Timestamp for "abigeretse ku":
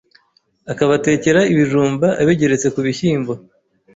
2.21-2.79